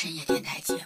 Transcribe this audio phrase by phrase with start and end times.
[0.00, 0.80] 深夜电台节目，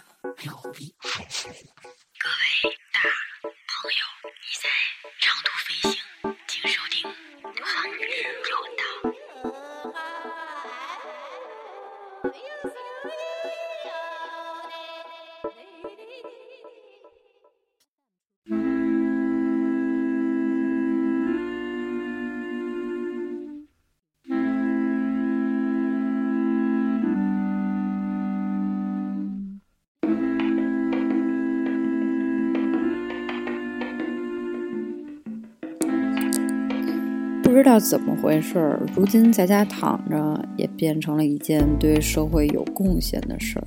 [37.63, 43.65] 不知道怎么回事儿，如今在家躺着也变成了一件对社会有贡献的事儿。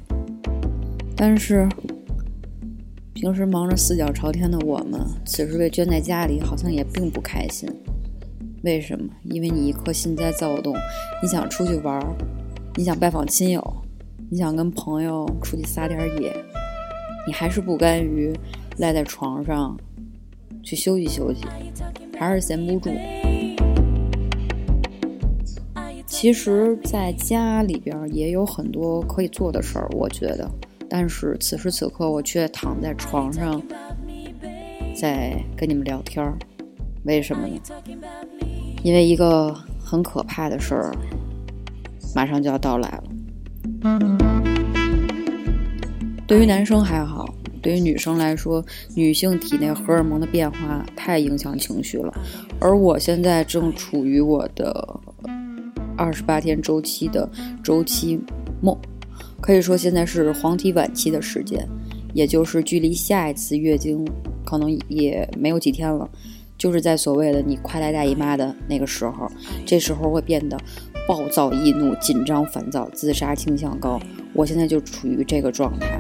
[1.17, 1.67] 但是，
[3.15, 7.67] 平时忙着四脚朝天的我们，此时被圈在家里，好像也并不开心。
[8.65, 9.09] 为什么？
[9.23, 10.77] 因为你一颗心在躁动，
[11.23, 12.07] 你想出去玩儿，
[12.75, 13.77] 你想拜访亲友，
[14.29, 16.37] 你想跟朋友出去撒点野，
[17.27, 18.31] 你还是不甘于
[18.77, 19.75] 赖在床上
[20.63, 21.47] 去休息休息，
[22.19, 22.91] 还是闲不住。
[26.19, 30.51] 其实，在家里边也有很多可以做的事儿，我觉得。
[30.89, 33.63] 但是此时此刻，我却躺在床上，
[34.99, 36.35] 在跟你们聊天儿。
[37.05, 37.61] 为什么呢？
[38.83, 40.91] 因为一个很可怕的事儿
[42.15, 43.05] 马上就要到来了。
[46.27, 47.29] 对于男生还好，
[47.61, 52.11] 对于女生来说，女性体内荷尔蒙的变化太影响情绪了。
[52.59, 54.99] 而我现在正处于我的。
[55.97, 57.29] 二十八天周期的
[57.63, 58.21] 周期
[58.61, 58.79] 末，
[59.41, 61.67] 可以说现在是黄体晚期的时间，
[62.13, 64.07] 也就是距离下一次月经
[64.45, 66.09] 可能也没有几天了，
[66.59, 69.27] 就是在所谓的你快来大姨妈的那个时候，
[69.65, 70.59] 这时候会变得
[71.09, 73.99] 暴躁易怒、紧张烦躁、自杀倾向高。
[74.33, 75.99] 我现在就处于这个状态，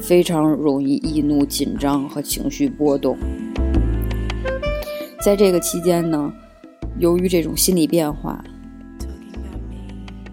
[0.00, 3.16] 非常容易易怒、紧张和情绪波动。
[5.22, 6.32] 在这个期间呢。
[7.00, 8.44] 由于这种心理变化，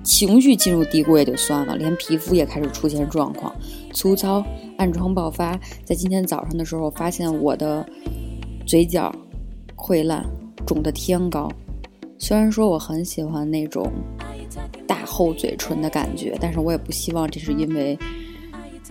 [0.03, 3.55] 情绪进入低谷也就算了，连皮肤也开始出现状况，
[3.93, 4.45] 粗糙、
[4.77, 5.57] 暗疮爆发。
[5.85, 7.87] 在今天早上的时候，发现我的
[8.65, 9.15] 嘴角
[9.77, 10.25] 溃烂，
[10.65, 11.49] 肿得天高。
[12.17, 13.89] 虽然说我很喜欢那种
[14.85, 17.97] 大厚嘴唇的感觉，但是我也不希望这是因为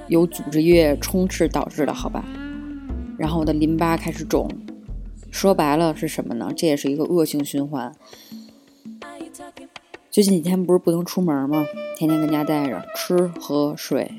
[0.08, 2.24] 有组织液充斥导致的，好吧？
[3.18, 4.48] 然后我的淋巴开始肿。
[5.36, 6.50] 说白了是什么呢？
[6.56, 7.94] 这也是一个恶性循环。
[10.10, 11.66] 最近几天不是不能出门吗？
[11.94, 14.10] 天天跟家待着，吃喝睡，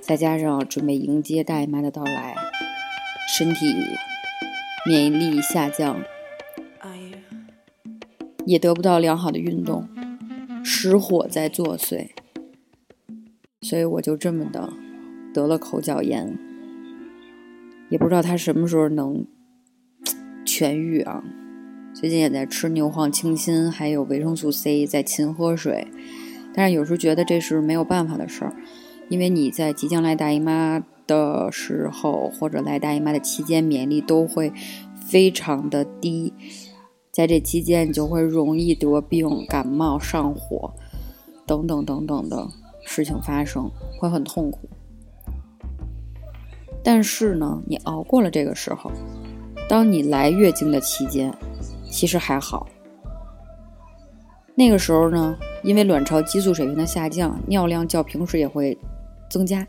[0.00, 2.36] 再加上准备迎接大姨妈的到来，
[3.36, 3.74] 身体
[4.86, 6.00] 免疫力下降，
[8.46, 9.88] 也得不到良好的运动，
[10.62, 12.10] 实火在作祟，
[13.60, 14.72] 所以我就这么的
[15.34, 16.38] 得了口角炎，
[17.88, 19.26] 也不知道他什么时候能。
[20.60, 21.24] 痊愈啊！
[21.94, 25.88] 最近也在吃牛黄清心，还有维生素 C，在勤喝水。
[26.52, 28.54] 但是有时候觉得这是没有办法的事儿，
[29.08, 34.52] 因为你在即将来大姨妈的时候，或者来大姨妈的期间，免疫力都会
[35.02, 36.34] 非常的低。
[37.10, 40.74] 在这期间，你就会容易得病、感冒、上火
[41.46, 42.46] 等等等等的
[42.84, 44.68] 事情发生，会很痛苦。
[46.84, 48.92] 但是呢，你熬过了这个时候。
[49.70, 51.32] 当你来月经的期间，
[51.88, 52.68] 其实还好。
[54.56, 58.76] 那个时候呢，因为卵巢激素水平的下降，尿量较平时也会
[59.30, 59.64] 增加。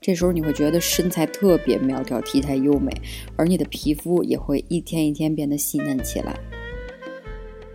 [0.00, 2.92] 这时候你会觉得身材特别苗条，体态优美，
[3.36, 6.36] 而你的皮肤也会一天一天变得细嫩起来。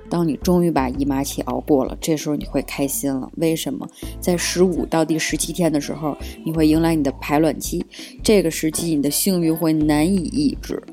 [0.10, 3.32] 当你终于把姨妈期熬过了，这时候你会开心了。
[3.38, 3.88] 为什么？
[4.20, 7.86] 在十五到第十七天的时候，你会迎来你的排卵期，
[8.22, 10.84] 这个时期你的性欲会难以抑制。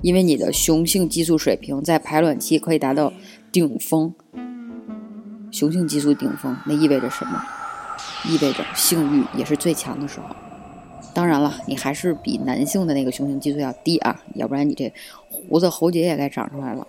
[0.00, 3.12] 因为你的雄性激素水平在排卵期可以达到
[3.50, 4.14] 顶峰，
[5.50, 7.42] 雄性激素顶峰，那意味着什么？
[8.24, 10.26] 意味着性欲也是最强的时候。
[11.14, 14.92] 当然了，你还是比男性的那个雄性激素要低啊，要不然你这
[15.28, 16.86] 胡子喉结也该长出来了。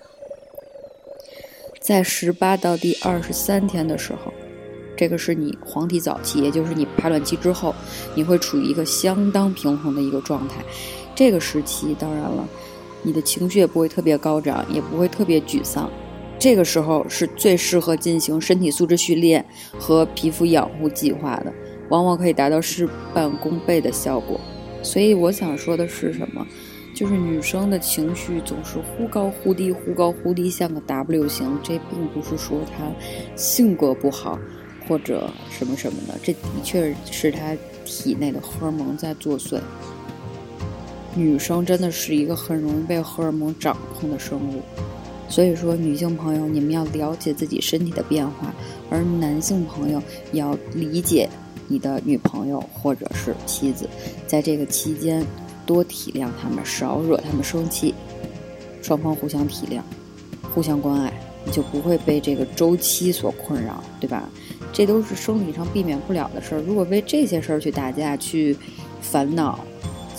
[1.79, 4.31] 在十八到第二十三天的时候，
[4.95, 7.73] 这个是你黄体早期，也就是你排卵期之后，
[8.13, 10.63] 你会处于一个相当平衡的一个状态。
[11.15, 12.47] 这个时期，当然了。
[13.01, 15.89] 你的情绪也不会特别高涨，也不会特别沮丧，
[16.37, 19.45] 这个时候是最适合进行身体素质训练
[19.77, 21.53] 和皮肤养护计划的，
[21.89, 24.39] 往往可以达到事半功倍的效果。
[24.81, 26.45] 所以我想说的是什么？
[26.95, 31.57] 就是女生的情绪总是忽高忽低，忽高忽低，像个 W 型。
[31.63, 32.85] 这并不是说她
[33.35, 34.37] 性格不好，
[34.87, 37.55] 或者什么什么的，这的确是她
[37.85, 39.59] 体内的荷尔蒙在作祟。
[41.15, 44.61] 女生真的是一个很容易被荷尔蒙掌控的生物，
[45.27, 48.53] 所以说女性朋友，你们要了解自己身体的变化，
[48.89, 50.01] 而男性朋友
[50.33, 51.29] 要理解
[51.67, 53.89] 你的女朋友或者是妻子，
[54.27, 55.25] 在这个期间。
[55.65, 57.93] 多体谅他们，少惹他们生气，
[58.81, 59.81] 双方互相体谅，
[60.51, 61.13] 互相关爱，
[61.45, 64.27] 你就不会被这个周期所困扰，对吧？
[64.73, 66.61] 这都是生理上避免不了的事儿。
[66.61, 68.57] 如果为这些事儿去打架、去
[68.99, 69.59] 烦恼，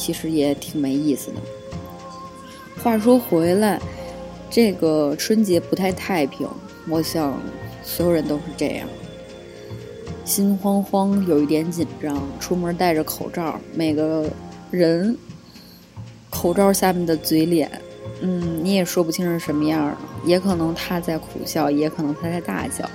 [0.00, 1.36] 其实也挺没意思的。
[2.82, 3.78] 话说回来，
[4.48, 6.48] 这个春节不太太平，
[6.88, 7.38] 我想
[7.84, 8.88] 所有人都是这样，
[10.24, 14.26] 心慌慌，有一点紧张，出门戴着口罩，每个
[14.70, 15.14] 人。
[16.32, 17.68] 口罩下面的嘴脸，
[18.20, 22.88] 嗯，你也说不清是什么样的，也可能他在苦笑，也可能他在大笑，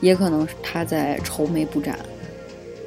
[0.00, 1.98] 也可能是他在愁眉不展。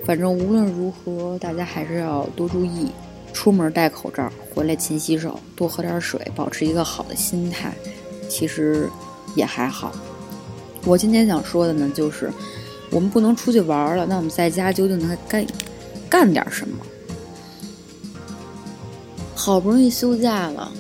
[0.04, 2.88] 反正无论如何，大家还是要多注意，
[3.34, 7.74] 出门戴口罩，回来勤洗手，多喝点水，保持一个好的心态，
[8.30, 8.88] 其实
[9.36, 9.92] 也还好。
[10.86, 12.32] 我今天想说的呢，就是
[12.92, 15.46] 我们不能出去玩了，那我们在家究竟能干
[16.10, 16.78] 干点什么？
[19.36, 20.72] 好不容易休假了，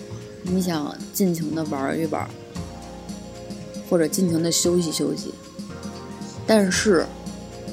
[0.44, 2.26] 你想尽情的玩一玩，
[3.90, 5.34] 或者尽情的休息休息。
[6.46, 7.06] 但是，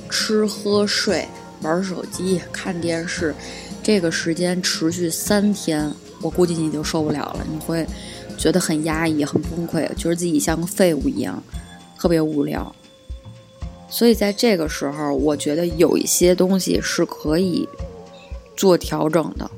[0.08, 1.28] 吃喝睡、
[1.62, 3.34] 玩手机、看电视，
[3.82, 7.46] 这个时间持续三天，我估计你就受不了了。
[7.50, 7.86] 你会
[8.36, 11.42] 觉得很压抑、很崩溃，觉得自己像个废物一样，
[11.98, 12.74] 特别无聊。
[13.88, 17.68] 所以在这个时候，我觉得有一些东西是可以
[18.56, 19.50] 做调整的。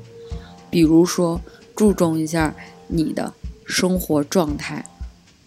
[0.71, 1.39] 比如说，
[1.75, 2.55] 注重一下
[2.87, 3.31] 你的
[3.65, 4.83] 生活状态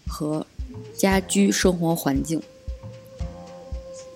[0.07, 0.45] 和
[0.95, 2.41] 家居生活环境。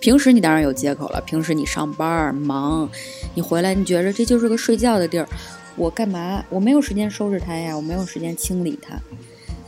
[0.02, 2.90] 平时你当然有借口了，平时你上班忙，
[3.36, 5.28] 你回来你觉着这就是个睡觉的地儿，
[5.76, 6.44] 我干嘛？
[6.50, 9.00] 我没有时间收拾它呀，我没有时间清理它。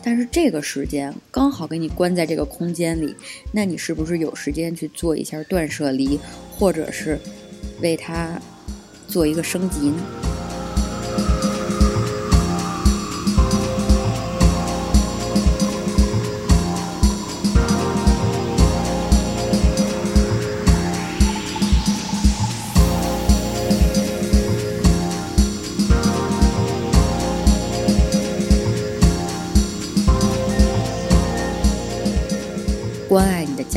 [0.03, 3.15] 但是这个时间刚好给你关在这个空间里，
[3.53, 6.19] 那你是不是有时间去做一下断舍离，
[6.51, 7.17] 或者是
[7.81, 8.37] 为它
[9.07, 10.34] 做一个升级呢？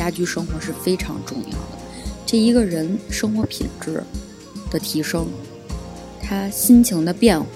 [0.08, 1.78] 家居生活是非常重要的。
[2.24, 4.02] 这一个人生活品质
[4.70, 5.26] 的提升，
[6.22, 7.46] 他心情的变化，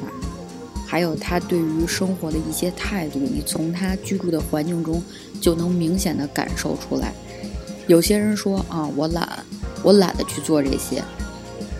[0.86, 5.02] 还有他对于生活的一些态度，你从他居住的环境中
[5.40, 7.14] 就能明显的感受出来。
[7.86, 9.46] 有些人说啊，我懒，
[9.82, 11.02] 我懒得去做这些，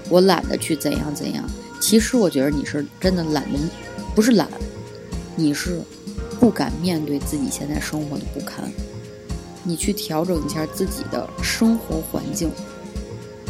[0.09, 1.45] 我懒得去怎样怎样。
[1.83, 3.59] 其实我觉得你是真的懒的，
[4.15, 4.49] 不是懒，
[5.37, 5.83] 你是
[6.41, 8.73] 不敢面对自己现在生活的不堪。
[9.65, 12.51] 你去调整一下自己的生活环境，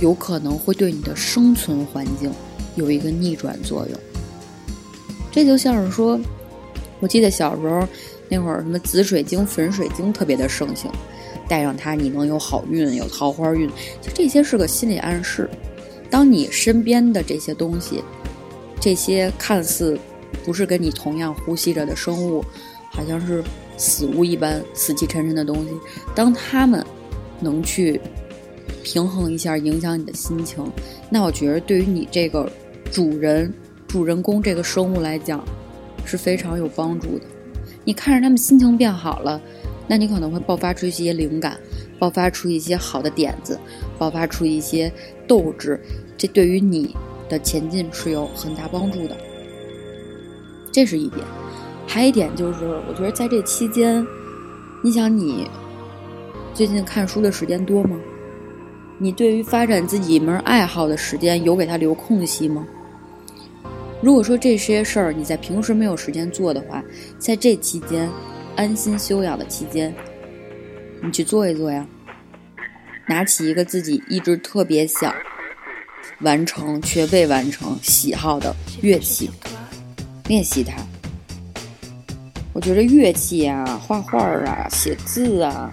[0.01, 2.31] 有可能会对你的生存环境
[2.75, 3.99] 有一个逆转作用。
[5.31, 6.21] 这就像是说，
[7.01, 7.89] 我记得小时候
[8.29, 10.91] 那会儿，什么紫水晶、粉水晶特别的盛行，
[11.49, 13.67] 带上它你能有好运、有桃花运。
[14.03, 15.49] 就这些是个心理暗示。
[16.11, 18.05] 当你身边的这些东西，
[18.79, 19.99] 这些看似
[20.45, 22.45] 不是跟你同样呼吸着的生物，
[22.91, 23.43] 好像是。
[23.83, 25.71] 死物一般、死气沉沉的东西，
[26.15, 26.87] 当他们
[27.41, 28.01] 能去
[28.85, 30.65] 平衡一下，影响你的心情，
[31.11, 32.49] 那我觉得对于你这个
[32.93, 33.53] 主人、
[33.89, 35.45] 主人公这个生物来讲
[36.05, 37.25] 是非常有帮助的。
[37.85, 39.43] 你看着他们心情变好了，
[39.89, 41.59] 那你可能会爆发出一些灵感，
[41.99, 43.59] 爆发出一些好的点子，
[43.99, 44.93] 爆发出一些
[45.27, 45.81] 斗志，
[46.17, 46.95] 这对于你
[47.29, 49.17] 的前进是有很大帮助的。
[50.71, 51.27] 这是一点。
[51.93, 54.03] 还一点就是，我觉得在这期间，
[54.83, 55.47] 你想你
[56.55, 58.01] 最近看书的时间多吗？
[58.97, 62.67] 你对于发展自己一门爱好的时间有给他留空隙吗？
[64.01, 66.83] 如果说这些事儿你在平时没有时间做的话，
[67.19, 68.09] 在这期间
[68.57, 69.95] 安心休养的期间，
[71.03, 71.87] 你去做一做呀。
[73.07, 75.15] 拿起一个自己一直特别想
[76.21, 79.31] 完成却未完成喜好的乐器，
[80.27, 80.75] 练习它。
[82.53, 85.73] 我觉得乐器啊、画画啊、写字啊，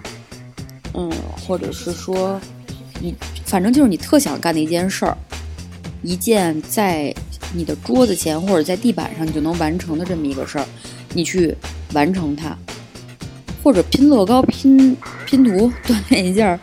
[0.94, 1.10] 嗯，
[1.46, 2.40] 或者是说，
[3.00, 5.16] 你反正就是你特想干的一件事儿，
[6.02, 7.14] 一件在
[7.52, 10.66] 你的桌子前或者在地板上你就能完成的这么一个事儿，
[11.12, 11.54] 你去
[11.92, 12.56] 完成它，
[13.62, 14.96] 或者拼乐高、拼
[15.26, 16.58] 拼图，锻炼一下，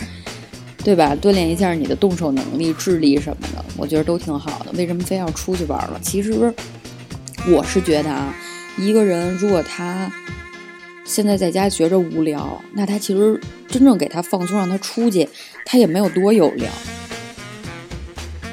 [0.83, 1.15] 对吧？
[1.21, 4.71] 锻炼一下你的动手能力、智力什么的，我觉得都挺好的。
[4.73, 5.99] 为什么非要出去玩儿了？
[6.01, 6.51] 其实
[7.49, 8.33] 我是觉得啊，
[8.77, 10.11] 一个人如果他
[11.03, 15.27] 现在在家觉着无聊，那他其实真正给他放松，让他出去，
[15.65, 16.69] 他也没有多有聊。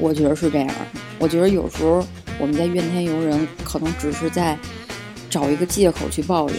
[0.00, 0.70] 我觉得是这样。
[1.18, 2.06] 我觉得有时候
[2.38, 4.58] 我们在怨天尤人，可能只是在
[5.28, 6.58] 找一个借口去抱怨。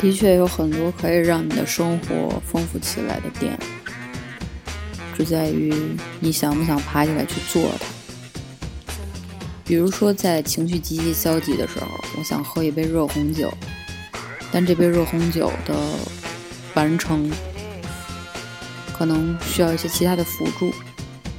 [0.00, 3.58] 的确有很多可以让你的生活丰富起来的点，
[5.16, 5.72] 只在于
[6.20, 7.93] 你想不想爬起来去做它。
[9.64, 11.86] 比如说，在情绪极其消极的时候，
[12.18, 13.52] 我想喝一杯热红酒，
[14.52, 15.74] 但这杯热红酒的
[16.74, 17.30] 完成
[18.92, 20.70] 可能需要一些其他的辅助。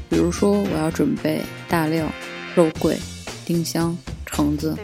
[0.10, 2.12] 比如说，我要准备大料、
[2.55, 2.98] 肉桂、
[3.46, 4.75] 丁香、橙子、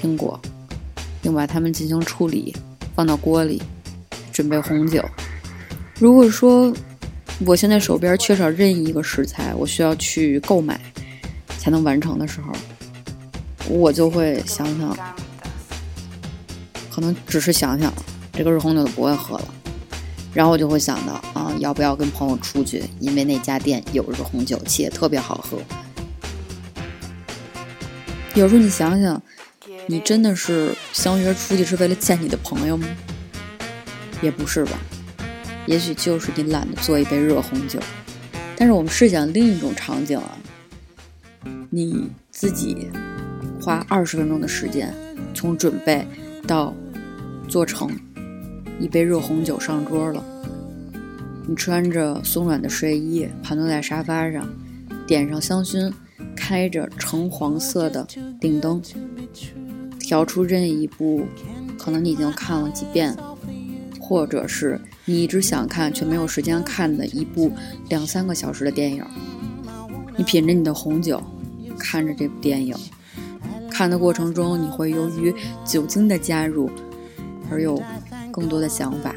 [0.00, 0.40] 苹果，
[1.20, 2.54] 并把它们进行处理，
[2.94, 3.60] 放到锅里，
[4.32, 5.04] 准备红酒。
[5.98, 6.72] 如果说
[7.44, 10.80] 我现在手边缺少任意一个食材，我需要去购买
[11.68, 12.50] 才能完成的时候，
[13.68, 14.96] 我就会想想，
[16.90, 17.92] 可能只是想想，
[18.32, 19.54] 这个热红酒就不会喝了。
[20.32, 22.82] 然后我就会想到啊，要不要跟朋友出去？
[23.00, 25.58] 因为那家店有热红酒，且特别好喝。
[28.34, 29.20] 有时候你想想，
[29.88, 32.88] 你真的是相约出去是为了见你的朋友吗？
[34.22, 34.78] 也不是吧，
[35.66, 37.78] 也许就是你懒得做一杯热红酒。
[38.56, 40.34] 但是我们试想另一种场景啊，
[41.70, 42.88] 你自己
[43.60, 44.94] 花二十分钟的时间，
[45.34, 46.06] 从准备
[46.46, 46.74] 到
[47.48, 47.90] 做成。
[48.80, 50.24] 一杯热红酒上桌了，
[51.48, 54.48] 你穿着松软的睡衣，盘坐在沙发上，
[55.04, 55.92] 点上香薰，
[56.36, 58.06] 开着橙黄色的
[58.40, 58.80] 顶灯，
[59.98, 61.26] 调出任意一部
[61.76, 63.16] 可能你已经看了几遍，
[64.00, 67.50] 或者是你一直想看却没有时间看的一部
[67.88, 69.04] 两三个小时的电影。
[70.16, 71.20] 你品着你的红酒，
[71.78, 72.74] 看着这部电影，
[73.70, 76.70] 看的过程中你会由于酒精的加入
[77.50, 77.82] 而有。
[78.30, 79.12] 更多的想法，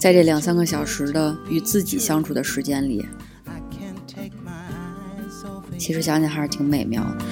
[0.00, 3.06] 在这两三个小时的与自己相处的时间里，
[5.78, 7.24] 其实想想还是挺美妙的。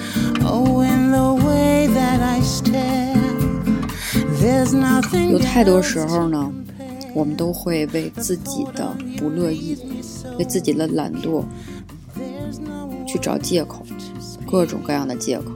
[5.29, 6.49] 有太多时候呢，
[7.13, 9.77] 我们都会为自己的不乐意，
[10.39, 11.43] 为自己的懒惰
[13.05, 13.85] 去找借口，
[14.49, 15.51] 各种各样的借口，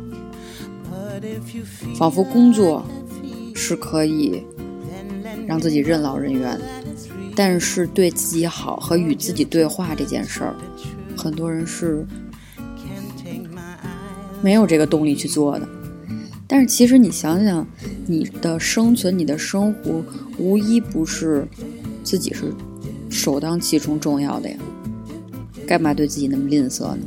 [1.95, 2.85] 仿佛工作。
[3.61, 4.41] 是可以
[5.45, 6.57] 让自己任劳任怨，
[7.35, 10.55] 但是对自己好和与自己对话这件事儿，
[11.17, 12.07] 很多人是
[14.41, 15.67] 没有这个动力去做的。
[16.47, 17.67] 但是其实你想想，
[18.07, 20.01] 你的生存、你的生活，
[20.37, 21.45] 无一不是
[22.01, 22.53] 自己是
[23.09, 24.57] 首当其冲重要的呀，
[25.67, 26.99] 干嘛对自己那么吝啬呢？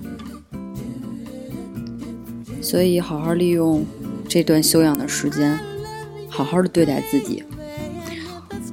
[2.73, 3.85] 所以好好利用
[4.27, 5.61] 这段休养的时间。
[6.27, 7.45] 好好的对待自己，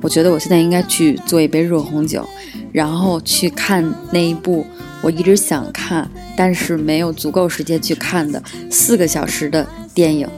[0.02, 2.26] 我觉得我现在应该去做一杯热红酒，
[2.72, 4.66] 然后去看那一部
[5.02, 8.42] 我一直想看但是没有足够时间去看的
[8.72, 10.30] 四个小时的电影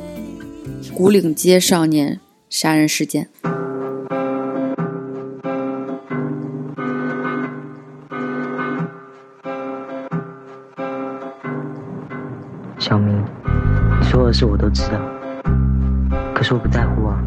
[0.95, 3.27] 《古岭街少年杀人事件》。
[14.73, 14.99] 知道。
[16.33, 17.21] 可是我不在乎啊。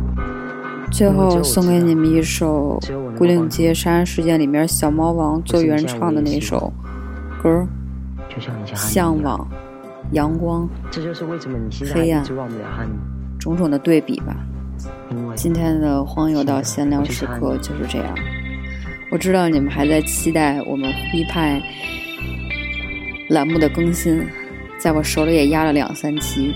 [0.90, 2.78] 最后送给你们一首
[3.16, 6.72] 《古岭街杀人事件》里面小猫王做原唱的那首
[7.42, 7.66] 歌，
[8.74, 9.48] 《向往
[10.12, 12.24] 阳光》，这就是为什么你黑暗，
[13.40, 14.36] 种种的对比吧。
[15.34, 18.14] 今天的荒游到闲聊时刻就是这样。
[19.10, 21.60] 我知道你们还在期待我们一派
[23.30, 24.24] 栏目的更新，
[24.78, 26.54] 在我手里也压了两三期。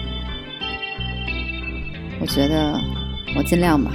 [2.28, 2.78] 我觉得
[3.38, 3.90] 我尽量吧，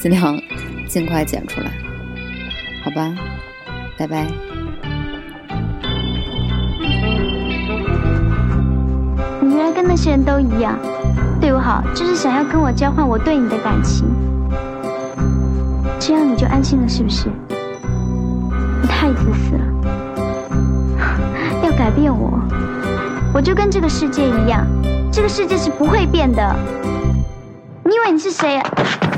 [0.00, 0.40] 尽量
[0.88, 1.70] 尽快剪出来，
[2.82, 3.14] 好吧，
[3.98, 4.26] 拜拜。
[9.42, 10.78] 你原来跟那些人都一样，
[11.42, 14.06] 对我好就是想要跟我交换我对你的感情，
[16.00, 17.28] 这样你就安心了是不是？
[18.80, 19.64] 你太自私了，
[21.62, 22.40] 要改变我，
[23.34, 24.66] 我就跟这个世界一样，
[25.12, 26.56] 这个世界是不会变的。
[28.04, 29.13] 你以为你是谁啊？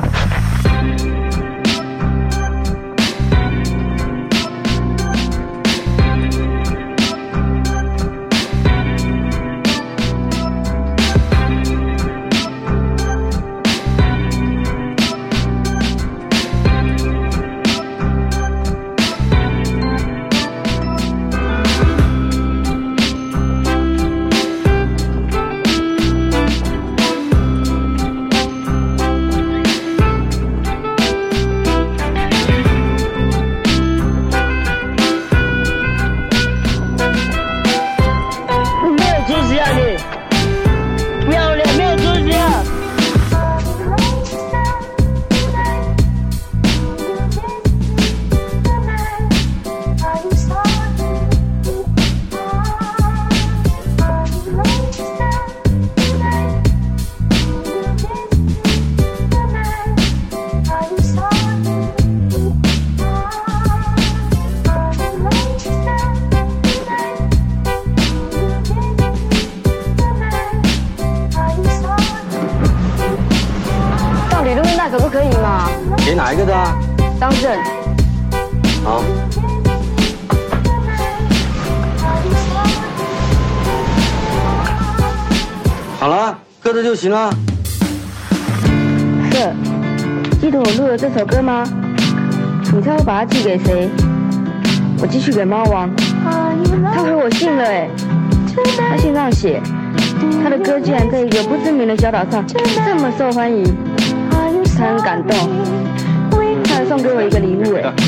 [86.76, 87.30] 着就行了。
[89.32, 89.52] Sir，
[90.40, 91.64] 记得我录了这首歌吗？
[92.72, 93.88] 你猜我把它寄给谁？
[95.00, 95.90] 我寄去给猫王，
[96.94, 97.88] 他回我信了哎。
[98.88, 99.60] 他信上写，
[100.42, 103.64] 他的歌竟然在一个不知名的小岛上这么受欢迎，
[104.78, 105.36] 他很感动，
[106.64, 107.92] 他还送给我一个礼物哎。
[107.96, 108.04] 你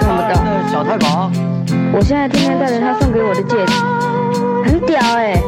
[0.00, 0.34] 看不到。
[0.70, 1.30] 小太保。
[1.92, 3.72] 我现在天天戴着他送给我的戒指，
[4.64, 5.40] 很屌哎。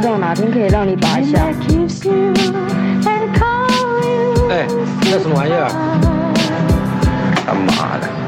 [0.00, 1.40] 不知道哪天可以让你拔一下。
[4.48, 4.66] 哎，
[5.02, 5.68] 那什么玩意儿？
[7.46, 8.19] 他妈的！